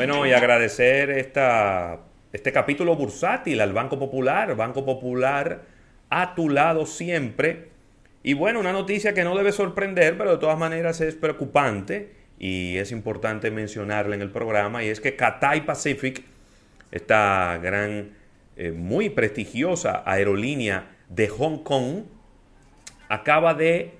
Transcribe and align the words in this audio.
Bueno, 0.00 0.24
y 0.24 0.32
agradecer 0.32 1.10
esta, 1.10 1.98
este 2.32 2.52
capítulo 2.52 2.96
bursátil 2.96 3.60
al 3.60 3.74
Banco 3.74 3.98
Popular. 3.98 4.56
Banco 4.56 4.86
Popular 4.86 5.60
a 6.08 6.34
tu 6.34 6.48
lado 6.48 6.86
siempre. 6.86 7.68
Y 8.22 8.32
bueno, 8.32 8.60
una 8.60 8.72
noticia 8.72 9.12
que 9.12 9.24
no 9.24 9.36
debe 9.36 9.52
sorprender, 9.52 10.16
pero 10.16 10.30
de 10.30 10.38
todas 10.38 10.58
maneras 10.58 11.02
es 11.02 11.16
preocupante 11.16 12.14
y 12.38 12.78
es 12.78 12.92
importante 12.92 13.50
mencionarla 13.50 14.14
en 14.14 14.22
el 14.22 14.30
programa, 14.30 14.82
y 14.82 14.88
es 14.88 15.02
que 15.02 15.16
Cathay 15.16 15.66
Pacific, 15.66 16.24
esta 16.90 17.58
gran, 17.62 18.12
eh, 18.56 18.72
muy 18.72 19.10
prestigiosa 19.10 20.02
aerolínea 20.06 20.96
de 21.10 21.28
Hong 21.28 21.62
Kong, 21.62 22.04
acaba 23.10 23.52
de 23.52 23.92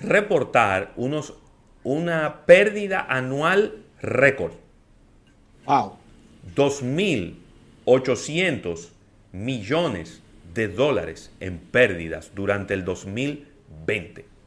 reportar 0.00 0.94
unos, 0.96 1.38
una 1.84 2.44
pérdida 2.44 3.06
anual 3.08 3.84
récord. 4.02 4.54
Wow. 5.68 5.92
2.800 6.56 8.88
millones 9.32 10.20
de 10.54 10.66
dólares 10.66 11.30
en 11.38 11.58
pérdidas 11.58 12.32
durante 12.34 12.74
el 12.74 12.84
2020 12.84 14.38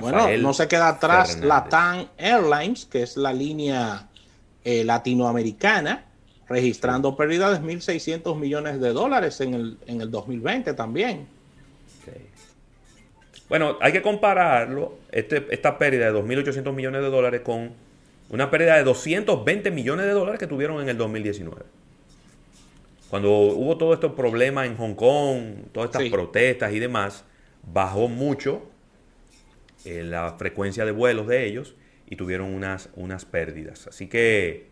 bueno, 0.00 0.28
no 0.38 0.52
se 0.52 0.66
queda 0.66 0.88
atrás 0.88 1.40
Latam 1.40 2.08
Airlines, 2.18 2.86
que 2.86 3.02
es 3.02 3.16
la 3.16 3.32
línea 3.32 4.08
eh, 4.64 4.84
latinoamericana, 4.84 6.04
registrando 6.48 7.16
pérdidas 7.16 7.62
de 7.62 7.68
1.600 7.68 8.36
millones 8.36 8.80
de 8.80 8.92
dólares 8.92 9.40
en 9.40 9.54
el, 9.54 9.78
en 9.86 10.00
el 10.00 10.10
2020 10.10 10.74
también. 10.74 11.28
Bueno, 13.48 13.76
hay 13.80 13.92
que 13.92 14.02
compararlo, 14.02 14.98
este, 15.12 15.46
esta 15.50 15.78
pérdida 15.78 16.10
de 16.10 16.18
2.800 16.18 16.72
millones 16.72 17.02
de 17.02 17.10
dólares 17.10 17.42
con 17.42 17.70
una 18.30 18.50
pérdida 18.50 18.76
de 18.76 18.84
220 18.84 19.70
millones 19.70 20.06
de 20.06 20.12
dólares 20.12 20.38
que 20.38 20.46
tuvieron 20.46 20.80
en 20.82 20.88
el 20.88 20.96
2019. 20.96 21.62
Cuando 23.08 23.30
hubo 23.30 23.76
todos 23.78 23.94
estos 23.94 24.12
problemas 24.12 24.66
en 24.66 24.76
Hong 24.76 24.94
Kong, 24.94 25.42
todas 25.72 25.90
estas 25.90 26.08
protestas 26.10 26.72
y 26.72 26.80
demás, 26.80 27.24
bajó 27.62 28.08
mucho 28.08 28.68
eh, 29.84 30.02
la 30.02 30.34
frecuencia 30.38 30.84
de 30.84 30.90
vuelos 30.90 31.28
de 31.28 31.46
ellos 31.46 31.76
y 32.08 32.16
tuvieron 32.16 32.52
unas, 32.52 32.88
unas 32.96 33.24
pérdidas. 33.24 33.86
Así 33.86 34.08
que 34.08 34.66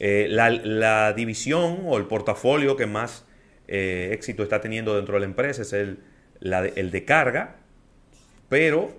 eh, 0.00 0.26
la, 0.28 1.12
división 1.12 1.82
o 1.84 1.96
el 1.96 2.06
portafolio 2.06 2.76
que 2.76 2.86
más 2.86 3.24
eh, 3.68 4.10
éxito 4.12 4.42
está 4.42 4.60
teniendo 4.60 4.96
dentro 4.96 5.14
de 5.14 5.20
la 5.20 5.26
empresa 5.26 5.62
es 5.62 5.72
el, 5.72 6.00
el 6.40 6.90
de 6.90 7.04
carga, 7.04 7.56
pero 8.48 8.96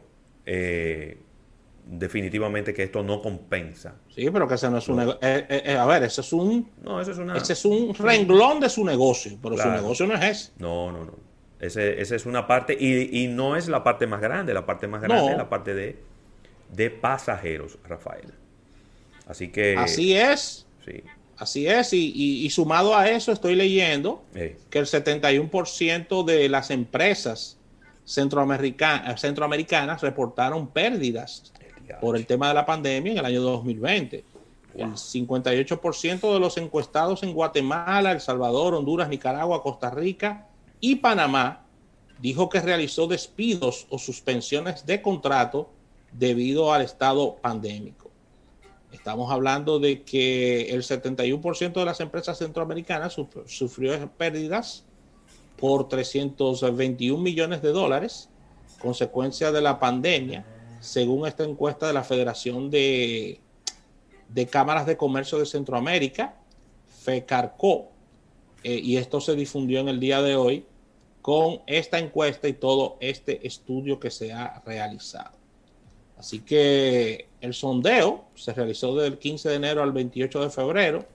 definitivamente 1.89 2.73
que 2.73 2.83
esto 2.83 3.01
no 3.03 3.21
compensa. 3.21 3.95
Sí, 4.13 4.29
pero 4.31 4.47
que 4.47 4.55
ese 4.55 4.69
no 4.69 4.77
es 4.77 4.87
un... 4.87 4.99
a 4.99 5.85
ver, 5.85 6.03
ese 6.03 6.21
es 6.21 6.33
un... 6.33 6.69
No, 6.83 7.01
eso 7.01 7.11
es 7.11 7.17
una... 7.17 7.35
Ese 7.35 7.53
es 7.53 7.65
un 7.65 7.95
renglón 7.95 8.59
de 8.59 8.69
su 8.69 8.85
negocio, 8.85 9.37
pero 9.41 9.57
su 9.57 9.69
negocio 9.69 10.05
no 10.05 10.15
es 10.15 10.23
ese. 10.23 10.51
No, 10.59 10.91
no, 10.91 11.05
no. 11.05 11.13
Esa 11.59 11.81
es 11.83 12.25
una 12.25 12.47
parte, 12.47 12.77
y, 12.79 13.27
no 13.27 13.55
es 13.55 13.67
la 13.67 13.83
parte 13.83 14.07
más 14.07 14.21
grande, 14.21 14.53
la 14.53 14.65
parte 14.65 14.87
más 14.87 15.01
grande 15.01 15.31
es 15.31 15.37
la 15.37 15.49
parte 15.49 15.73
de, 15.73 15.97
de 16.71 16.89
pasajeros, 16.89 17.77
Rafael. 17.83 18.33
Así 19.27 19.49
que... 19.49 19.75
Así 19.75 20.15
es. 20.15 20.67
Sí. 20.85 21.03
Así 21.37 21.67
es, 21.67 21.93
y, 21.93 22.49
sumado 22.49 22.95
a 22.95 23.09
eso 23.09 23.31
estoy 23.31 23.55
leyendo 23.55 24.23
que 24.33 24.79
el 24.79 24.85
71% 24.85 26.25
de 26.25 26.49
las 26.49 26.69
empresas 26.69 27.57
centroamericanas, 28.03 29.21
centroamericanas 29.21 30.01
reportaron 30.01 30.67
pérdidas 30.67 31.53
por 32.01 32.15
el 32.15 32.25
tema 32.25 32.49
de 32.49 32.53
la 32.53 32.65
pandemia 32.65 33.13
en 33.13 33.17
el 33.17 33.25
año 33.25 33.41
2020. 33.41 34.23
El 34.75 34.93
58% 34.93 36.33
de 36.33 36.39
los 36.39 36.57
encuestados 36.57 37.23
en 37.23 37.33
Guatemala, 37.33 38.11
El 38.11 38.21
Salvador, 38.21 38.75
Honduras, 38.75 39.09
Nicaragua, 39.09 39.63
Costa 39.63 39.89
Rica 39.89 40.47
y 40.79 40.95
Panamá 40.95 41.65
dijo 42.19 42.49
que 42.49 42.59
realizó 42.59 43.07
despidos 43.07 43.87
o 43.89 43.97
suspensiones 43.97 44.85
de 44.85 45.01
contrato 45.01 45.69
debido 46.11 46.73
al 46.73 46.81
estado 46.81 47.35
pandémico. 47.35 48.09
Estamos 48.91 49.31
hablando 49.31 49.79
de 49.79 50.01
que 50.03 50.69
el 50.69 50.83
71% 50.83 51.73
de 51.73 51.85
las 51.85 51.99
empresas 51.99 52.37
centroamericanas 52.37 53.17
sufrió 53.45 54.09
pérdidas 54.11 54.83
por 55.57 55.87
321 55.87 57.21
millones 57.21 57.61
de 57.61 57.71
dólares, 57.71 58.29
consecuencia 58.79 59.51
de 59.51 59.61
la 59.61 59.79
pandemia, 59.79 60.45
según 60.79 61.27
esta 61.27 61.43
encuesta 61.43 61.87
de 61.87 61.93
la 61.93 62.03
Federación 62.03 62.69
de, 62.69 63.39
de 64.29 64.47
Cámaras 64.47 64.85
de 64.85 64.97
Comercio 64.97 65.37
de 65.37 65.45
Centroamérica, 65.45 66.35
FECARCO, 67.03 67.89
eh, 68.63 68.79
y 68.83 68.97
esto 68.97 69.21
se 69.21 69.35
difundió 69.35 69.79
en 69.79 69.89
el 69.89 69.99
día 69.99 70.21
de 70.21 70.35
hoy 70.35 70.65
con 71.21 71.61
esta 71.67 71.99
encuesta 71.99 72.47
y 72.47 72.53
todo 72.53 72.97
este 72.99 73.45
estudio 73.45 73.99
que 73.99 74.11
se 74.11 74.33
ha 74.33 74.61
realizado. 74.65 75.37
Así 76.17 76.39
que 76.39 77.27
el 77.39 77.53
sondeo 77.53 78.25
se 78.35 78.53
realizó 78.53 78.95
del 78.95 79.17
15 79.17 79.49
de 79.49 79.55
enero 79.55 79.81
al 79.81 79.93
28 79.93 80.41
de 80.41 80.49
febrero 80.49 81.05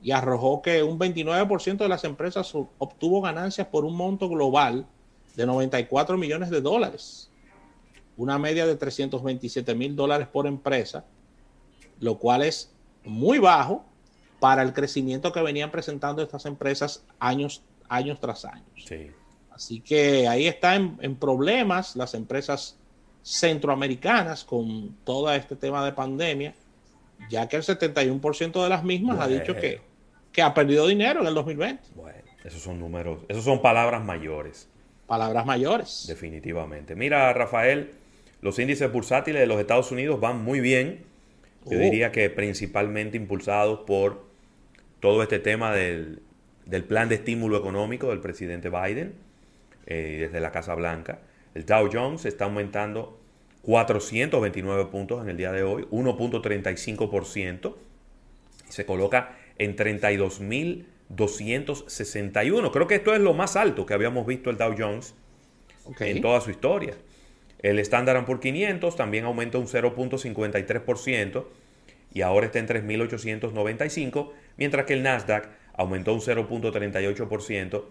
y 0.00 0.12
arrojó 0.12 0.62
que 0.62 0.82
un 0.82 0.98
29% 0.98 1.78
de 1.78 1.88
las 1.88 2.04
empresas 2.04 2.54
obtuvo 2.54 3.20
ganancias 3.20 3.66
por 3.66 3.84
un 3.84 3.96
monto 3.96 4.28
global 4.28 4.86
de 5.34 5.46
94 5.46 6.16
millones 6.16 6.50
de 6.50 6.60
dólares, 6.60 7.28
una 8.16 8.38
media 8.38 8.66
de 8.66 8.76
327 8.76 9.74
mil 9.74 9.94
dólares 9.94 10.28
por 10.28 10.46
empresa, 10.46 11.04
lo 12.00 12.18
cual 12.18 12.42
es 12.42 12.72
muy 13.04 13.38
bajo 13.38 13.84
para 14.40 14.62
el 14.62 14.72
crecimiento 14.72 15.32
que 15.32 15.40
venían 15.40 15.70
presentando 15.70 16.22
estas 16.22 16.46
empresas 16.46 17.04
años, 17.18 17.62
años 17.88 18.20
tras 18.20 18.44
años. 18.44 18.66
Sí. 18.86 19.10
Así 19.50 19.80
que 19.80 20.28
ahí 20.28 20.46
están 20.46 20.98
en, 21.00 21.16
problemas 21.16 21.96
las 21.96 22.14
empresas 22.14 22.76
centroamericanas 23.22 24.44
con 24.44 24.94
todo 25.04 25.32
este 25.32 25.56
tema 25.56 25.84
de 25.84 25.92
pandemia, 25.92 26.54
ya 27.30 27.48
que 27.48 27.56
el 27.56 27.62
71% 27.62 28.62
de 28.62 28.68
las 28.68 28.84
mismas 28.84 29.18
ha 29.18 29.26
dicho 29.26 29.54
que, 29.54 29.80
que 30.30 30.42
ha 30.42 30.52
perdido 30.52 30.86
dinero 30.86 31.22
en 31.22 31.26
el 31.26 31.34
2020. 31.34 31.82
Bueno, 31.94 32.18
esos 32.44 32.62
son 32.62 32.78
números, 32.78 33.20
esos 33.28 33.44
son 33.44 33.62
palabras 33.62 34.04
mayores. 34.04 34.68
Palabras 35.06 35.46
mayores. 35.46 36.04
Definitivamente. 36.06 36.94
Mira, 36.94 37.32
Rafael, 37.32 37.92
los 38.46 38.58
índices 38.60 38.92
bursátiles 38.92 39.40
de 39.40 39.48
los 39.48 39.58
Estados 39.58 39.90
Unidos 39.90 40.20
van 40.20 40.44
muy 40.44 40.60
bien. 40.60 41.00
Yo 41.64 41.78
oh. 41.78 41.80
diría 41.80 42.12
que 42.12 42.30
principalmente 42.30 43.16
impulsados 43.16 43.80
por 43.80 44.24
todo 45.00 45.24
este 45.24 45.40
tema 45.40 45.74
del, 45.74 46.22
del 46.64 46.84
plan 46.84 47.08
de 47.08 47.16
estímulo 47.16 47.58
económico 47.58 48.10
del 48.10 48.20
presidente 48.20 48.70
Biden 48.70 49.14
eh, 49.86 50.18
desde 50.20 50.38
la 50.38 50.52
Casa 50.52 50.76
Blanca. 50.76 51.18
El 51.56 51.66
Dow 51.66 51.90
Jones 51.92 52.24
está 52.24 52.44
aumentando 52.44 53.18
429 53.62 54.84
puntos 54.92 55.24
en 55.24 55.30
el 55.30 55.36
día 55.36 55.50
de 55.50 55.64
hoy, 55.64 55.82
1.35%. 55.90 57.74
Se 58.68 58.86
coloca 58.86 59.36
en 59.58 59.74
32.261. 59.74 62.70
Creo 62.70 62.86
que 62.86 62.94
esto 62.94 63.12
es 63.12 63.20
lo 63.20 63.34
más 63.34 63.56
alto 63.56 63.86
que 63.86 63.94
habíamos 63.94 64.24
visto 64.24 64.50
el 64.50 64.56
Dow 64.56 64.72
Jones 64.78 65.16
en 65.98 66.20
toda 66.20 66.40
su 66.40 66.52
historia. 66.52 66.94
El 67.60 67.78
Standard 67.78 68.24
Poor's 68.24 68.40
500 68.40 68.96
también 68.96 69.24
aumenta 69.24 69.58
un 69.58 69.66
0.53% 69.66 71.44
y 72.12 72.22
ahora 72.22 72.46
está 72.46 72.58
en 72.58 72.68
3.895, 72.68 74.30
mientras 74.56 74.86
que 74.86 74.94
el 74.94 75.02
Nasdaq 75.02 75.48
aumentó 75.74 76.14
un 76.14 76.20
0.38% 76.20 77.84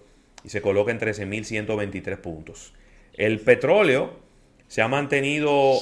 y 0.43 0.49
se 0.49 0.61
coloca 0.61 0.91
en 0.91 0.99
13.123 0.99 2.17
puntos. 2.17 2.73
El 3.13 3.39
petróleo 3.39 4.19
se 4.67 4.81
ha 4.81 4.87
mantenido 4.87 5.77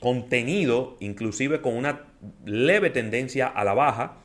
contenido, 0.00 0.96
inclusive 1.00 1.60
con 1.60 1.76
una 1.76 2.04
leve 2.44 2.90
tendencia 2.90 3.46
a 3.46 3.64
la 3.64 3.74
baja, 3.74 4.18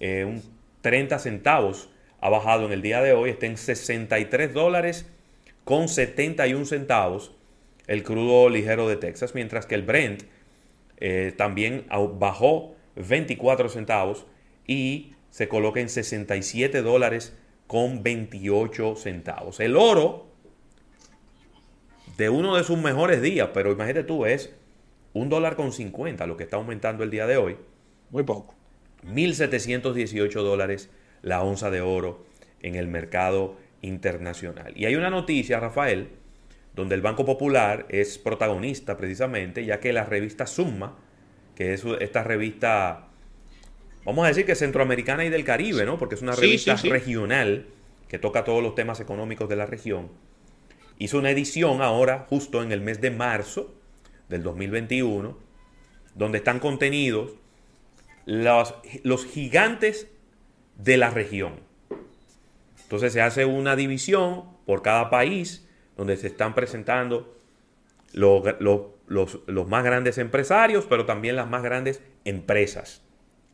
eh, 0.00 0.24
un 0.24 0.42
30 0.80 1.18
centavos 1.18 1.88
ha 2.20 2.28
bajado 2.28 2.66
en 2.66 2.72
el 2.72 2.82
día 2.82 3.02
de 3.02 3.12
hoy, 3.12 3.30
está 3.30 3.46
en 3.46 3.56
63 3.56 4.52
dólares 4.52 5.06
con 5.64 5.88
71 5.88 6.64
centavos 6.66 7.32
el 7.86 8.02
crudo 8.02 8.48
ligero 8.48 8.88
de 8.88 8.96
Texas, 8.96 9.34
mientras 9.34 9.66
que 9.66 9.74
el 9.74 9.82
Brent 9.82 10.22
eh, 10.98 11.32
también 11.36 11.86
bajó 12.18 12.74
24 12.96 13.68
centavos 13.68 14.26
y 14.66 15.12
se 15.30 15.48
coloca 15.48 15.80
en 15.80 15.88
67 15.88 16.82
dólares 16.82 17.36
con 17.66 18.02
28 18.02 18.96
centavos. 18.96 19.60
El 19.60 19.76
oro 19.76 20.26
de 22.16 22.28
uno 22.28 22.56
de 22.56 22.64
sus 22.64 22.78
mejores 22.78 23.20
días, 23.20 23.50
pero 23.52 23.72
imagínate 23.72 24.04
tú, 24.04 24.26
es 24.26 24.54
un 25.12 25.28
dólar 25.28 25.56
con 25.56 25.72
50 25.72 26.26
lo 26.26 26.36
que 26.36 26.44
está 26.44 26.56
aumentando 26.56 27.02
el 27.02 27.10
día 27.10 27.26
de 27.26 27.36
hoy. 27.36 27.56
Muy 28.10 28.22
poco. 28.22 28.54
1.718 29.06 30.32
dólares 30.32 30.90
la 31.22 31.42
onza 31.42 31.70
de 31.70 31.80
oro 31.80 32.24
en 32.60 32.76
el 32.76 32.86
mercado 32.86 33.56
internacional. 33.82 34.72
Y 34.76 34.86
hay 34.86 34.96
una 34.96 35.10
noticia, 35.10 35.60
Rafael, 35.60 36.10
donde 36.74 36.94
el 36.94 37.02
Banco 37.02 37.24
Popular 37.24 37.86
es 37.88 38.18
protagonista 38.18 38.96
precisamente, 38.96 39.64
ya 39.64 39.80
que 39.80 39.92
la 39.92 40.04
revista 40.04 40.46
Summa, 40.46 40.96
que 41.54 41.74
es 41.74 41.84
esta 42.00 42.24
revista 42.24 43.08
vamos 44.04 44.24
a 44.24 44.28
decir 44.28 44.44
que 44.44 44.54
centroamericana 44.54 45.24
y 45.24 45.30
del 45.30 45.44
Caribe, 45.44 45.84
¿no? 45.84 45.98
Porque 45.98 46.14
es 46.14 46.22
una 46.22 46.34
revista 46.34 46.76
regional 46.76 47.66
que 48.08 48.18
toca 48.18 48.44
todos 48.44 48.62
los 48.62 48.74
temas 48.74 49.00
económicos 49.00 49.48
de 49.48 49.56
la 49.56 49.66
región. 49.66 50.10
Hizo 50.98 51.18
una 51.18 51.30
edición 51.30 51.82
ahora, 51.82 52.26
justo 52.28 52.62
en 52.62 52.70
el 52.70 52.80
mes 52.80 53.00
de 53.00 53.10
marzo 53.10 53.74
del 54.28 54.42
2021, 54.42 55.36
donde 56.14 56.38
están 56.38 56.60
contenidos 56.60 57.32
los, 58.26 58.74
los 59.02 59.26
gigantes 59.26 60.08
de 60.76 60.96
la 60.96 61.10
región. 61.10 61.54
Entonces 62.82 63.12
se 63.12 63.20
hace 63.20 63.44
una 63.44 63.74
división 63.74 64.44
por 64.66 64.82
cada 64.82 65.10
país 65.10 65.63
donde 65.96 66.16
se 66.16 66.26
están 66.26 66.54
presentando 66.54 67.34
los, 68.12 68.44
los, 69.06 69.68
más 69.68 69.84
grandes 69.84 70.18
empresarios, 70.18 70.86
pero 70.88 71.04
también 71.04 71.36
las 71.36 71.48
más 71.48 71.62
grandes 71.62 72.00
empresas 72.24 73.02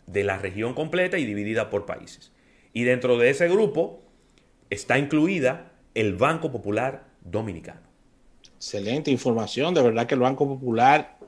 de 0.07 0.25
la 0.25 0.39
región 0.39 0.75
completa 0.75 1.19
y 1.19 1.25
dividida 1.25 1.71
por 1.71 1.87
países. 1.87 2.33
Y 2.73 2.85
dentro 2.85 3.19
de 3.19 3.31
ese 3.31 3.49
grupo 3.49 4.01
está 4.69 4.99
incluida 4.99 5.73
el 5.95 6.15
Banco 6.15 6.53
Popular 6.53 7.05
Dominicano. 7.23 7.81
Excelente 8.57 9.11
información, 9.11 9.75
de 9.75 9.83
verdad 9.83 10.07
que 10.07 10.15
el 10.15 10.21
Banco 10.21 10.47
Popular 10.47 11.19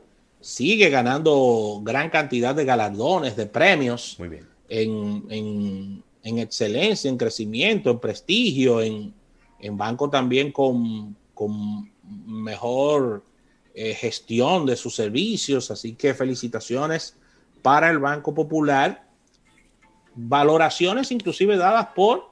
sigue 0.40 0.90
ganando 0.90 1.80
gran 1.82 2.10
cantidad 2.10 2.54
de 2.54 2.64
galardones, 2.64 3.36
de 3.36 3.46
premios. 3.46 4.16
Muy 4.18 4.28
bien. 4.28 4.46
En, 4.68 6.02
excelencia, 6.38 7.08
en 7.08 7.16
crecimiento, 7.16 7.90
en 7.90 7.98
prestigio, 7.98 8.80
en, 8.80 9.14
banco 9.70 10.10
también 10.10 10.52
con, 10.52 11.16
mejor 12.26 13.22
eh, 13.74 13.94
gestión 13.94 14.66
de 14.66 14.76
sus 14.76 14.94
servicios. 14.94 15.70
Así 15.70 15.94
que 15.94 16.14
felicitaciones 16.14 17.16
para 17.62 17.90
el 17.90 17.98
Banco 17.98 18.34
Popular. 18.34 19.06
Valoraciones 20.14 21.10
inclusive 21.10 21.56
dadas 21.56 21.88
por 21.94 22.30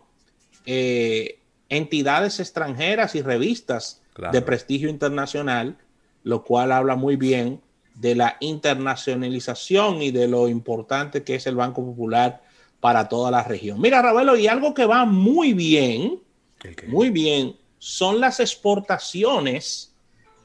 eh, 0.67 1.39
entidades 1.69 2.41
extranjeras 2.41 3.15
y 3.15 3.23
revistas 3.23 4.03
de 4.33 4.43
prestigio 4.43 4.91
internacional, 4.91 5.79
lo 6.25 6.45
cual 6.45 6.73
habla 6.73 6.97
muy 6.97 7.17
bien 7.17 7.61
de 7.95 8.15
la 8.15 8.37
internacionalización 8.41 10.03
y 10.03 10.11
de 10.11 10.29
lo 10.29 10.49
importante 10.49 11.23
que 11.23 11.37
es 11.37 11.47
el 11.47 11.55
Banco 11.55 11.85
Popular 11.85 12.43
para 12.81 13.09
toda 13.09 13.31
la 13.31 13.45
región. 13.45 13.81
Mira, 13.81 14.03
Ravelo, 14.03 14.37
y 14.37 14.47
algo 14.47 14.75
que 14.75 14.87
va 14.87 15.05
muy 15.05 15.53
bien, 15.53 16.21
muy 16.89 17.11
bien, 17.11 17.57
son 17.79 18.21
las 18.21 18.41
exportaciones 18.41 19.95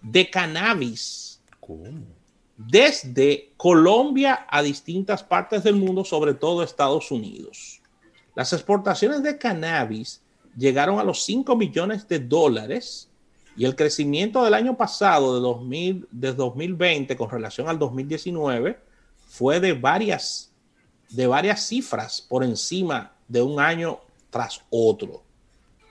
de 0.01 0.29
cannabis. 0.29 1.41
Desde 2.57 3.51
Colombia 3.57 4.45
a 4.49 4.61
distintas 4.61 5.23
partes 5.23 5.63
del 5.63 5.75
mundo, 5.75 6.05
sobre 6.05 6.33
todo 6.33 6.63
Estados 6.63 7.11
Unidos. 7.11 7.81
Las 8.35 8.53
exportaciones 8.53 9.23
de 9.23 9.37
cannabis 9.37 10.21
llegaron 10.55 10.99
a 10.99 11.03
los 11.03 11.23
5 11.23 11.55
millones 11.55 12.07
de 12.07 12.19
dólares 12.19 13.09
y 13.57 13.65
el 13.65 13.75
crecimiento 13.75 14.43
del 14.43 14.53
año 14.53 14.77
pasado, 14.77 15.35
de, 15.35 15.41
2000, 15.41 16.07
de 16.11 16.33
2020 16.33 17.15
con 17.17 17.29
relación 17.29 17.67
al 17.67 17.79
2019, 17.79 18.77
fue 19.27 19.59
de 19.59 19.73
varias, 19.73 20.51
de 21.09 21.27
varias 21.27 21.65
cifras 21.67 22.21
por 22.21 22.43
encima 22.43 23.13
de 23.27 23.41
un 23.41 23.59
año 23.59 23.99
tras 24.29 24.61
otro. 24.69 25.24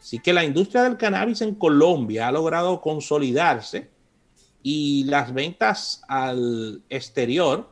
Así 0.05 0.19
que 0.19 0.35
la 0.35 0.45
industria 0.45 0.83
del 0.83 0.99
cannabis 0.99 1.41
en 1.41 1.55
Colombia 1.55 2.29
ha 2.29 2.33
logrado 2.33 2.83
consolidarse 2.83 3.89
y 4.63 5.05
las 5.05 5.33
ventas 5.33 6.03
al 6.09 6.83
exterior 6.91 7.71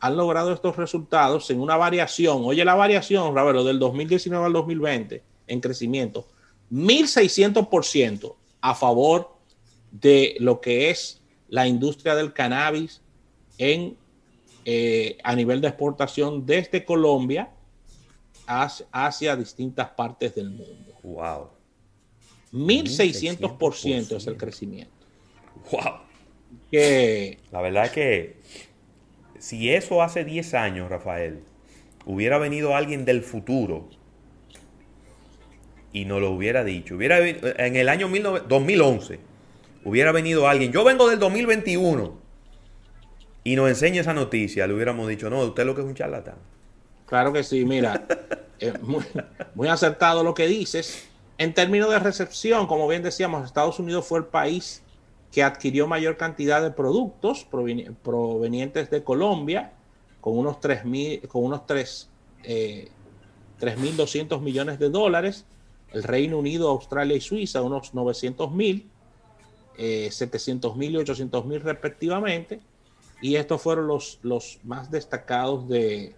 han 0.00 0.16
logrado 0.16 0.54
estos 0.54 0.74
resultados 0.76 1.50
en 1.50 1.60
una 1.60 1.76
variación. 1.76 2.46
Oye, 2.46 2.64
la 2.64 2.76
variación, 2.76 3.34
Ravelo, 3.34 3.62
del 3.62 3.78
2019 3.78 4.46
al 4.46 4.54
2020 4.54 5.22
en 5.48 5.60
crecimiento, 5.60 6.26
1600% 6.72 8.34
a 8.62 8.74
favor 8.74 9.36
de 9.90 10.34
lo 10.40 10.62
que 10.62 10.88
es 10.88 11.20
la 11.50 11.68
industria 11.68 12.14
del 12.14 12.32
cannabis 12.32 13.02
en, 13.58 13.98
eh, 14.64 15.18
a 15.22 15.36
nivel 15.36 15.60
de 15.60 15.68
exportación 15.68 16.46
desde 16.46 16.86
Colombia 16.86 17.50
hacia, 18.46 18.86
hacia 18.92 19.36
distintas 19.36 19.90
partes 19.90 20.34
del 20.34 20.48
mundo. 20.48 20.94
Wow. 21.02 21.55
1600% 22.56 24.16
es 24.16 24.26
el 24.26 24.36
crecimiento. 24.36 24.92
Wow. 25.70 26.00
Que, 26.70 27.38
la 27.52 27.60
verdad 27.60 27.86
es 27.86 27.90
que 27.92 28.36
si 29.38 29.70
eso 29.70 30.02
hace 30.02 30.24
10 30.24 30.54
años, 30.54 30.90
Rafael, 30.90 31.40
hubiera 32.04 32.38
venido 32.38 32.74
alguien 32.74 33.04
del 33.04 33.22
futuro 33.22 33.88
y 35.92 36.04
nos 36.04 36.20
lo 36.20 36.30
hubiera 36.30 36.64
dicho, 36.64 36.96
hubiera 36.96 37.18
en 37.26 37.76
el 37.76 37.88
año 37.88 38.08
2011, 38.08 39.18
hubiera 39.84 40.12
venido 40.12 40.48
alguien, 40.48 40.72
yo 40.72 40.84
vengo 40.84 41.08
del 41.08 41.18
2021 41.18 42.18
y 43.44 43.56
nos 43.56 43.68
enseña 43.68 44.00
esa 44.00 44.14
noticia, 44.14 44.66
le 44.66 44.74
hubiéramos 44.74 45.08
dicho, 45.08 45.30
no, 45.30 45.40
usted 45.40 45.64
lo 45.64 45.74
que 45.74 45.82
es 45.82 45.86
un 45.86 45.94
charlatán. 45.94 46.36
Claro 47.06 47.32
que 47.32 47.44
sí, 47.44 47.64
mira, 47.64 48.04
muy, 48.82 49.04
muy 49.54 49.68
acertado 49.68 50.24
lo 50.24 50.34
que 50.34 50.46
dices. 50.46 51.06
En 51.38 51.52
términos 51.52 51.90
de 51.90 51.98
recepción, 51.98 52.66
como 52.66 52.88
bien 52.88 53.02
decíamos, 53.02 53.44
Estados 53.44 53.78
Unidos 53.78 54.06
fue 54.06 54.20
el 54.20 54.24
país 54.26 54.82
que 55.30 55.42
adquirió 55.42 55.86
mayor 55.86 56.16
cantidad 56.16 56.62
de 56.62 56.70
productos 56.70 57.44
provenientes 57.44 58.90
de 58.90 59.04
Colombia, 59.04 59.72
con 60.20 60.38
unos 60.38 60.56
3.200 60.56 61.28
con 61.28 61.44
unos 61.44 61.66
3, 61.66 62.08
eh, 62.44 62.88
millones 64.40 64.78
de 64.78 64.88
dólares. 64.88 65.44
El 65.92 66.02
Reino 66.02 66.38
Unido, 66.38 66.70
Australia 66.70 67.16
y 67.16 67.20
Suiza, 67.20 67.62
unos 67.62 67.92
900 67.92 68.50
mil, 68.50 68.88
eh, 69.76 70.08
700 70.10 70.74
mil 70.74 70.94
y 70.94 70.96
800 70.96 71.44
mil 71.44 71.60
respectivamente. 71.60 72.60
Y 73.20 73.36
estos 73.36 73.60
fueron 73.60 73.86
los, 73.86 74.18
los 74.22 74.58
más 74.64 74.90
destacados 74.90 75.68
de, 75.68 76.14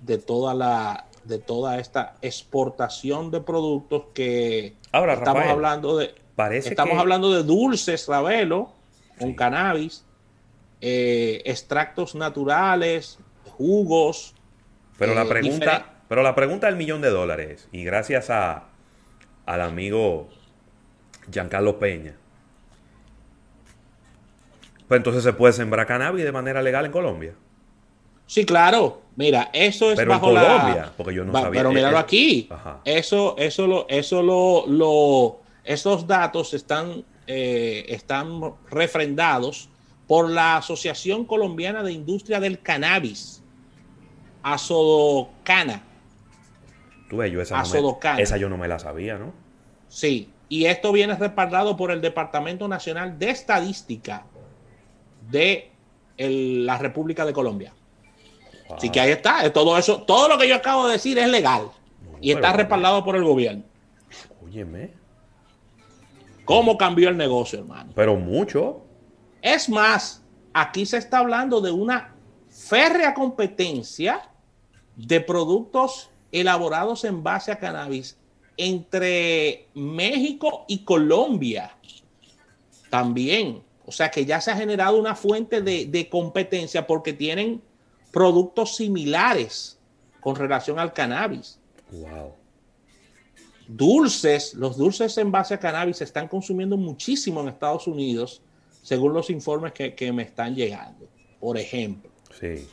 de, 0.00 0.18
toda 0.18 0.54
la, 0.54 1.06
de 1.26 1.38
toda 1.38 1.78
esta 1.78 2.16
exportación 2.22 3.30
de 3.30 3.40
productos 3.40 4.04
que 4.14 4.74
Ahora, 4.92 5.14
estamos 5.14 5.44
hablando 5.46 5.96
de 5.96 6.14
Estamos 6.36 6.98
hablando 6.98 7.32
de 7.32 7.42
dulces, 7.42 8.06
Ravelo, 8.08 8.70
con 9.18 9.32
cannabis, 9.32 10.04
eh, 10.82 11.40
extractos 11.46 12.14
naturales, 12.14 13.18
jugos. 13.56 14.34
Pero 14.98 15.14
la 15.14 15.22
eh, 15.22 15.28
pregunta, 15.28 15.94
pero 16.08 16.22
la 16.22 16.34
pregunta 16.34 16.66
del 16.66 16.76
millón 16.76 17.00
de 17.00 17.08
dólares, 17.08 17.68
y 17.72 17.84
gracias 17.84 18.28
a 18.28 18.64
al 19.46 19.60
amigo 19.62 20.28
Giancarlo 21.30 21.78
Peña. 21.78 22.16
Pues 24.88 24.98
entonces 24.98 25.22
se 25.22 25.32
puede 25.32 25.54
sembrar 25.54 25.86
cannabis 25.86 26.24
de 26.24 26.32
manera 26.32 26.60
legal 26.60 26.84
en 26.84 26.92
Colombia. 26.92 27.32
Sí, 28.26 28.44
claro. 28.44 29.02
Mira, 29.16 29.48
eso 29.52 29.90
es 29.90 29.96
pero 29.96 30.10
bajo 30.10 30.30
en 30.30 30.36
Colombia, 30.36 30.92
porque 30.96 31.14
yo 31.14 31.24
no 31.24 31.32
sabía. 31.32 31.60
Pero 31.60 31.72
míralo 31.72 31.98
aquí. 31.98 32.48
Eso, 32.84 33.34
eso 33.38 33.66
lo, 33.66 33.86
eso 33.88 34.22
lo, 34.22 34.66
lo 34.66 35.40
estos 35.64 36.06
datos 36.06 36.54
están, 36.54 37.04
eh, 37.26 37.86
están 37.88 38.40
refrendados 38.70 39.68
por 40.06 40.30
la 40.30 40.58
Asociación 40.58 41.24
Colombiana 41.24 41.82
de 41.82 41.92
Industria 41.92 42.40
del 42.40 42.60
Cannabis, 42.60 43.42
Asodocana. 44.42 45.82
Tú 47.08 47.22
yo 47.24 47.40
esa, 47.40 47.62
no 47.62 47.98
me, 48.02 48.22
esa 48.22 48.36
yo 48.36 48.48
no 48.48 48.58
me 48.58 48.68
la 48.68 48.78
sabía, 48.78 49.16
¿no? 49.16 49.32
Sí, 49.88 50.30
y 50.48 50.66
esto 50.66 50.92
viene 50.92 51.14
respaldado 51.16 51.76
por 51.76 51.90
el 51.90 52.00
Departamento 52.00 52.68
Nacional 52.68 53.18
de 53.18 53.30
Estadística 53.30 54.26
de 55.30 55.70
la 56.18 56.78
República 56.78 57.24
de 57.24 57.32
Colombia. 57.32 57.72
Así 58.74 58.90
que 58.90 59.00
ahí 59.00 59.10
está, 59.10 59.50
todo 59.52 59.78
eso, 59.78 60.02
todo 60.02 60.28
lo 60.28 60.38
que 60.38 60.48
yo 60.48 60.56
acabo 60.56 60.86
de 60.86 60.94
decir 60.94 61.18
es 61.18 61.28
legal 61.28 61.70
y 62.20 62.32
está 62.32 62.52
respaldado 62.52 63.04
por 63.04 63.16
el 63.16 63.24
gobierno. 63.24 63.64
Óyeme. 64.42 64.92
¿Cómo 66.44 66.78
cambió 66.78 67.08
el 67.08 67.16
negocio, 67.16 67.58
hermano? 67.60 67.92
Pero 67.94 68.16
mucho. 68.16 68.84
Es 69.42 69.68
más, 69.68 70.22
aquí 70.52 70.86
se 70.86 70.96
está 70.96 71.18
hablando 71.18 71.60
de 71.60 71.70
una 71.70 72.14
férrea 72.48 73.14
competencia 73.14 74.30
de 74.94 75.20
productos 75.20 76.10
elaborados 76.32 77.04
en 77.04 77.22
base 77.22 77.52
a 77.52 77.58
cannabis 77.58 78.18
entre 78.56 79.68
México 79.74 80.64
y 80.68 80.84
Colombia. 80.84 81.76
También. 82.90 83.62
O 83.84 83.92
sea 83.92 84.10
que 84.10 84.24
ya 84.24 84.40
se 84.40 84.50
ha 84.50 84.56
generado 84.56 84.98
una 84.98 85.14
fuente 85.14 85.60
de, 85.60 85.86
de 85.86 86.08
competencia 86.08 86.86
porque 86.86 87.12
tienen 87.12 87.62
productos 88.16 88.76
similares 88.76 89.78
con 90.20 90.36
relación 90.36 90.78
al 90.78 90.94
cannabis. 90.94 91.60
Wow 91.92 92.32
dulces, 93.66 94.54
los 94.54 94.76
dulces 94.76 95.16
en 95.18 95.30
base 95.32 95.54
a 95.54 95.58
cannabis 95.58 95.98
se 95.98 96.04
están 96.04 96.28
consumiendo 96.28 96.76
muchísimo 96.76 97.40
en 97.40 97.48
Estados 97.48 97.86
Unidos, 97.86 98.42
según 98.82 99.12
los 99.12 99.30
informes 99.30 99.72
que, 99.72 100.12
me 100.12 100.22
están 100.22 100.54
llegando, 100.54 101.08
por 101.40 101.58
ejemplo. 101.58 102.10
Sí. 102.38 102.66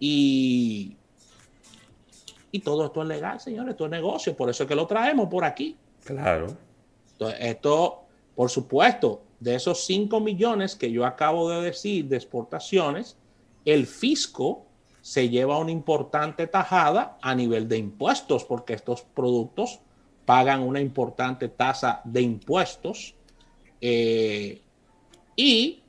Y 0.00 0.96
Y 2.50 2.60
todo 2.60 2.86
esto 2.86 3.02
es 3.02 3.08
legal, 3.08 3.40
señores, 3.40 3.72
esto 3.72 3.84
es 3.86 3.90
negocio, 3.90 4.36
por 4.36 4.50
eso 4.50 4.64
es 4.64 4.68
que 4.68 4.74
lo 4.74 4.86
traemos 4.86 5.28
por 5.28 5.44
aquí. 5.44 5.76
Claro. 6.04 6.56
Entonces, 7.12 7.38
esto, 7.40 8.04
por 8.34 8.50
supuesto, 8.50 9.22
de 9.40 9.54
esos 9.54 9.84
5 9.84 10.20
millones 10.20 10.76
que 10.76 10.90
yo 10.90 11.04
acabo 11.04 11.50
de 11.50 11.62
decir 11.62 12.06
de 12.06 12.16
exportaciones, 12.16 13.16
el 13.64 13.86
fisco 13.86 14.66
se 15.02 15.28
lleva 15.28 15.58
una 15.58 15.72
importante 15.72 16.46
tajada 16.46 17.18
a 17.20 17.34
nivel 17.34 17.68
de 17.68 17.76
impuestos, 17.76 18.44
porque 18.44 18.72
estos 18.72 19.02
productos 19.02 19.80
pagan 20.24 20.62
una 20.62 20.80
importante 20.80 21.48
tasa 21.48 22.00
de 22.04 22.22
impuestos. 22.22 23.14
Eh, 23.80 24.62
y 25.34 25.82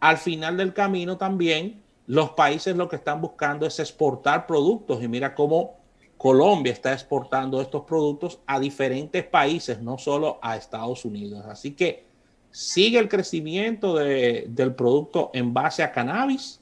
al 0.00 0.18
final 0.18 0.58
del 0.58 0.74
camino 0.74 1.16
también 1.16 1.82
los 2.06 2.30
países 2.30 2.76
lo 2.76 2.88
que 2.88 2.96
están 2.96 3.20
buscando 3.22 3.66
es 3.66 3.80
exportar 3.80 4.46
productos 4.46 5.02
y 5.02 5.08
mira 5.08 5.34
cómo 5.34 5.78
Colombia 6.18 6.72
está 6.72 6.92
exportando 6.92 7.62
estos 7.62 7.84
productos 7.84 8.40
a 8.46 8.60
diferentes 8.60 9.24
países, 9.24 9.80
no 9.80 9.96
solo 9.96 10.38
a 10.42 10.56
Estados 10.56 11.04
Unidos. 11.04 11.44
Así 11.46 11.72
que 11.72 12.04
sigue 12.50 12.98
el 12.98 13.08
crecimiento 13.08 13.94
del 13.94 14.74
producto 14.74 15.30
en 15.32 15.54
base 15.54 15.82
a 15.82 15.92
cannabis 15.92 16.60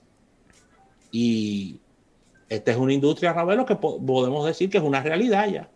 y 1.10 1.80
esta 2.48 2.70
es 2.70 2.76
una 2.76 2.92
industria, 2.92 3.32
Ravelo, 3.32 3.66
que 3.66 3.76
podemos 3.76 4.46
decir 4.46 4.70
que 4.70 4.78
es 4.78 4.84
una 4.84 5.02
realidad 5.02 5.48
ya. 5.48 5.68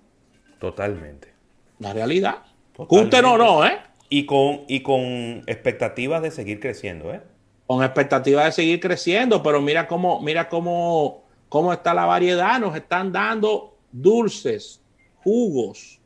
Totalmente. 0.58 1.32
Una 1.78 1.92
realidad. 1.92 2.42
Totalmente. 2.76 3.18
o 3.18 3.38
no, 3.38 3.66
¿eh? 3.66 3.78
Y 4.08 4.26
con, 4.26 4.62
y 4.68 4.80
con 4.82 5.42
expectativas 5.46 6.22
de 6.22 6.30
seguir 6.30 6.60
creciendo, 6.60 7.12
¿eh? 7.12 7.20
Con 7.66 7.84
expectativas 7.84 8.46
de 8.46 8.52
seguir 8.52 8.80
creciendo, 8.80 9.42
pero 9.42 9.60
mira 9.60 9.86
cómo, 9.86 10.20
mira 10.20 10.48
cómo, 10.48 11.24
cómo 11.48 11.72
está 11.72 11.94
la 11.94 12.06
variedad. 12.06 12.58
Nos 12.58 12.76
están 12.76 13.12
dando 13.12 13.76
dulces, 13.92 14.80
jugos, 15.22 16.00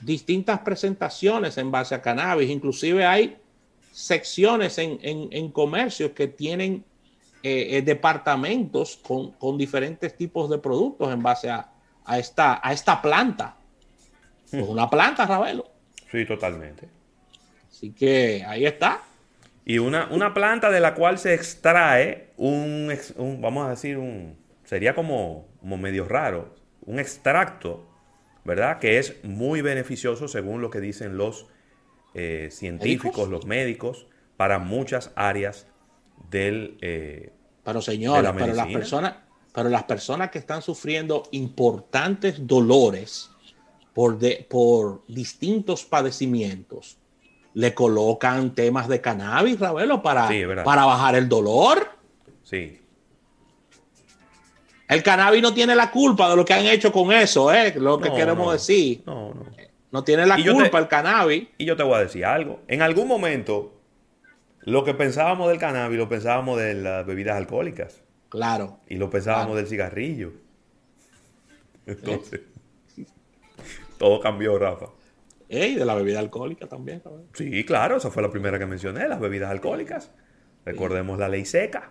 distintas 0.00 0.60
presentaciones 0.60 1.58
en 1.58 1.70
base 1.70 1.94
a 1.94 2.02
cannabis. 2.02 2.50
Inclusive 2.50 3.04
hay 3.04 3.36
secciones 3.92 4.78
en, 4.78 4.98
en, 5.02 5.50
comercios 5.50 6.10
que 6.10 6.28
tienen 6.28 6.84
eh, 7.48 7.76
eh, 7.76 7.82
departamentos 7.82 8.96
con, 8.96 9.30
con, 9.30 9.56
diferentes 9.56 10.16
tipos 10.16 10.50
de 10.50 10.58
productos 10.58 11.12
en 11.12 11.22
base 11.22 11.48
a, 11.48 11.70
a 12.04 12.18
esta, 12.18 12.60
a 12.60 12.72
esta 12.72 13.00
planta. 13.00 13.54
Es 14.46 14.66
hmm. 14.66 14.68
una 14.68 14.90
planta, 14.90 15.26
Ravelo. 15.26 15.70
Sí, 16.10 16.26
totalmente. 16.26 16.88
Así 17.70 17.92
que 17.92 18.44
ahí 18.44 18.66
está. 18.66 19.00
Y 19.64 19.78
una, 19.78 20.08
una 20.10 20.34
planta 20.34 20.72
de 20.72 20.80
la 20.80 20.94
cual 20.94 21.20
se 21.20 21.34
extrae 21.34 22.32
un, 22.36 22.92
vamos 23.40 23.68
a 23.68 23.70
decir, 23.70 23.96
un, 23.96 24.36
sería 24.64 24.96
como, 24.96 25.46
como 25.60 25.76
medio 25.76 26.08
raro, 26.08 26.52
un 26.80 26.98
extracto, 26.98 27.86
¿verdad? 28.44 28.80
Que 28.80 28.98
es 28.98 29.22
muy 29.22 29.60
beneficioso 29.60 30.26
según 30.26 30.62
lo 30.62 30.70
que 30.70 30.80
dicen 30.80 31.16
los 31.16 31.46
eh, 32.14 32.48
científicos, 32.50 33.28
los 33.28 33.46
médicos, 33.46 34.08
para 34.36 34.58
muchas 34.58 35.12
áreas 35.14 35.68
del... 36.28 36.76
Eh, 36.80 37.30
pero 37.66 37.82
señores, 37.82 38.30
para 38.30 38.54
las 38.54 38.68
personas, 38.68 39.14
para 39.52 39.68
las 39.68 39.82
personas 39.82 40.30
que 40.30 40.38
están 40.38 40.62
sufriendo 40.62 41.24
importantes 41.32 42.46
dolores 42.46 43.28
por, 43.92 44.16
de, 44.20 44.46
por 44.48 45.02
distintos 45.08 45.84
padecimientos, 45.84 46.96
le 47.54 47.74
colocan 47.74 48.54
temas 48.54 48.86
de 48.86 49.00
cannabis, 49.00 49.58
Ravelo, 49.58 50.00
para, 50.00 50.30
para 50.62 50.84
bajar 50.84 51.16
el 51.16 51.28
dolor. 51.28 51.88
Sí. 52.44 52.80
El 54.86 55.02
cannabis 55.02 55.42
no 55.42 55.52
tiene 55.52 55.74
la 55.74 55.90
culpa 55.90 56.30
de 56.30 56.36
lo 56.36 56.44
que 56.44 56.54
han 56.54 56.66
hecho 56.66 56.92
con 56.92 57.10
eso, 57.10 57.52
¿eh? 57.52 57.74
Lo 57.76 57.98
que 57.98 58.12
queremos 58.12 58.52
decir. 58.52 59.02
No, 59.04 59.34
no. 59.34 59.46
No 59.90 60.04
tiene 60.04 60.24
la 60.24 60.36
culpa 60.36 60.78
el 60.78 60.86
cannabis. 60.86 61.48
Y 61.58 61.64
yo 61.64 61.76
te 61.76 61.82
voy 61.82 61.94
a 61.94 62.00
decir 62.00 62.24
algo. 62.24 62.60
En 62.68 62.82
algún 62.82 63.08
momento, 63.08 63.75
lo 64.66 64.82
que 64.82 64.94
pensábamos 64.94 65.48
del 65.48 65.58
cannabis 65.58 65.96
lo 65.96 66.08
pensábamos 66.08 66.58
de 66.58 66.74
las 66.74 67.06
bebidas 67.06 67.36
alcohólicas. 67.36 68.02
Claro. 68.28 68.80
Y 68.88 68.96
lo 68.96 69.08
pensábamos 69.08 69.56
del 69.56 69.68
cigarrillo. 69.68 70.32
Entonces, 71.86 72.40
todo 73.96 74.20
cambió, 74.20 74.58
Rafa. 74.58 74.86
Y 75.48 75.76
de 75.76 75.84
la 75.84 75.94
bebida 75.94 76.18
alcohólica 76.18 76.66
también. 76.66 77.00
Sí, 77.32 77.64
claro, 77.64 77.98
esa 77.98 78.10
fue 78.10 78.24
la 78.24 78.30
primera 78.30 78.58
que 78.58 78.66
mencioné, 78.66 79.06
las 79.06 79.20
bebidas 79.20 79.52
alcohólicas. 79.52 80.10
Recordemos 80.64 81.16
la 81.16 81.28
ley 81.28 81.44
seca. 81.44 81.90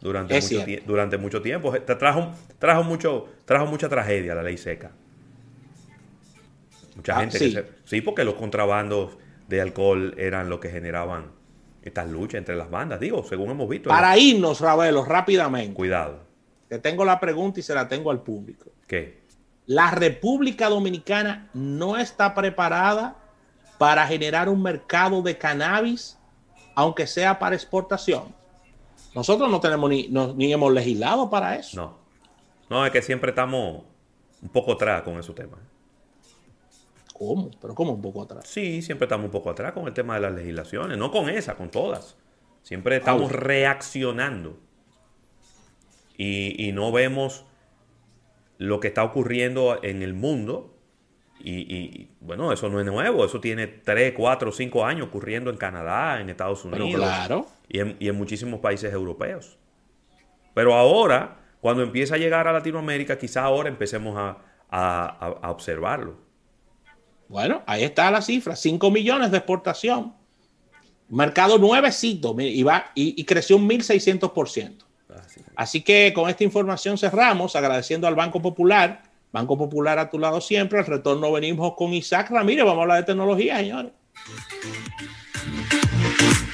Durante, 0.00 0.34
mucho, 0.34 0.64
durante 0.86 1.16
mucho 1.16 1.42
tiempo. 1.42 1.72
Trajo, 1.82 2.32
trajo, 2.58 2.82
mucho, 2.82 3.28
trajo 3.44 3.66
mucha 3.66 3.88
tragedia 3.88 4.34
la 4.34 4.42
ley 4.42 4.56
seca. 4.58 4.90
Mucha 6.96 7.16
ah, 7.16 7.20
gente 7.20 7.38
sí. 7.38 7.56
sí, 7.84 8.00
porque 8.00 8.24
los 8.24 8.34
contrabandos 8.34 9.16
de 9.46 9.60
alcohol 9.60 10.14
eran 10.18 10.50
lo 10.50 10.58
que 10.58 10.70
generaban 10.70 11.38
estas 11.82 12.08
luchas 12.08 12.38
entre 12.38 12.56
las 12.56 12.70
bandas. 12.70 13.00
Digo, 13.00 13.24
según 13.24 13.50
hemos 13.50 13.68
visto. 13.68 13.88
Para 13.88 14.16
irnos, 14.18 14.60
Ravelo, 14.60 15.04
rápidamente. 15.04 15.74
Cuidado. 15.74 16.20
Te 16.68 16.78
tengo 16.78 17.04
la 17.04 17.18
pregunta 17.18 17.60
y 17.60 17.62
se 17.62 17.74
la 17.74 17.88
tengo 17.88 18.10
al 18.10 18.22
público. 18.22 18.70
¿Qué? 18.86 19.20
La 19.66 19.90
República 19.90 20.68
Dominicana 20.68 21.48
no 21.54 21.96
está 21.96 22.34
preparada 22.34 23.16
para 23.78 24.06
generar 24.06 24.48
un 24.48 24.62
mercado 24.62 25.22
de 25.22 25.38
cannabis, 25.38 26.18
aunque 26.74 27.06
sea 27.06 27.38
para 27.38 27.54
exportación. 27.54 28.34
Nosotros 29.14 29.50
no 29.50 29.60
tenemos 29.60 29.90
ni, 29.90 30.08
ni 30.08 30.52
hemos 30.52 30.72
legislado 30.72 31.30
para 31.30 31.56
eso. 31.56 31.76
No. 31.76 31.98
No, 32.68 32.86
es 32.86 32.92
que 32.92 33.02
siempre 33.02 33.30
estamos 33.30 33.82
un 34.42 34.48
poco 34.48 34.72
atrás 34.72 35.02
con 35.02 35.18
esos 35.18 35.34
temas. 35.34 35.58
¿Cómo? 37.20 37.50
¿Pero 37.60 37.74
cómo 37.74 37.92
un 37.92 38.00
poco 38.00 38.22
atrás? 38.22 38.44
Sí, 38.48 38.80
siempre 38.80 39.04
estamos 39.04 39.26
un 39.26 39.30
poco 39.30 39.50
atrás 39.50 39.72
con 39.72 39.86
el 39.86 39.92
tema 39.92 40.14
de 40.14 40.22
las 40.22 40.32
legislaciones. 40.32 40.96
No 40.96 41.10
con 41.10 41.28
esa, 41.28 41.54
con 41.54 41.70
todas. 41.70 42.16
Siempre 42.62 42.96
estamos 42.96 43.30
reaccionando. 43.30 44.58
Y, 46.16 46.66
y 46.66 46.72
no 46.72 46.90
vemos 46.92 47.44
lo 48.56 48.80
que 48.80 48.88
está 48.88 49.04
ocurriendo 49.04 49.78
en 49.82 50.02
el 50.02 50.14
mundo. 50.14 50.74
Y, 51.42 52.10
bueno, 52.20 52.52
eso 52.52 52.68
no 52.68 52.80
es 52.80 52.86
nuevo, 52.86 53.24
eso 53.24 53.40
tiene 53.40 53.66
3, 53.66 54.12
4, 54.14 54.52
5 54.52 54.84
años 54.84 55.06
ocurriendo 55.08 55.50
en 55.50 55.56
Canadá, 55.56 56.20
en 56.20 56.28
Estados 56.28 56.66
Unidos 56.66 57.00
claro. 57.00 57.46
y, 57.68 57.78
en, 57.80 58.16
muchísimos 58.16 58.60
países 58.60 58.92
europeos. 58.92 59.58
Pero 60.52 60.74
ahora, 60.74 61.38
cuando 61.62 61.82
empieza 61.82 62.16
a 62.16 62.18
llegar 62.18 62.46
a 62.46 62.52
Latinoamérica, 62.52 63.16
quizá 63.16 63.44
ahora 63.44 63.68
empecemos 63.68 64.16
a, 64.18 64.36
observarlo. 65.50 66.18
Bueno, 67.30 67.62
ahí 67.64 67.84
está 67.84 68.10
la 68.10 68.22
cifra, 68.22 68.56
5 68.56 68.90
millones 68.90 69.30
de 69.30 69.36
exportación. 69.36 70.12
Mercado 71.08 71.58
nuevecito 71.58 72.34
y, 72.40 72.64
va, 72.64 72.90
y, 72.96 73.22
creció 73.24 73.56
un 73.56 73.68
1.600%. 73.68 74.84
Así 75.54 75.80
que 75.82 76.12
con 76.12 76.28
esta 76.28 76.42
información 76.42 76.98
cerramos 76.98 77.54
agradeciendo 77.54 78.08
al 78.08 78.16
Banco 78.16 78.42
Popular. 78.42 79.04
Banco 79.30 79.56
Popular 79.56 80.00
a 80.00 80.10
tu 80.10 80.18
lado 80.18 80.40
siempre. 80.40 80.80
Al 80.80 80.86
retorno 80.86 81.30
venimos 81.30 81.74
con 81.76 81.94
Isaac 81.94 82.30
Ramírez. 82.30 82.64
Vamos 82.64 82.80
a 82.80 82.82
hablar 82.82 82.98
de 82.98 83.04
tecnología, 83.04 83.58
señores. 83.58 83.92